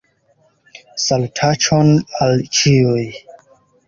Salutaĉon 1.03 1.91
al 2.29 2.41
ĉiuj 2.61 3.05